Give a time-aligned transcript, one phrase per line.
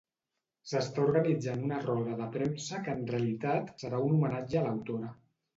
[0.69, 5.17] S'està organitzant una roda de premsa que en realitat serà un homenatge a l'autora.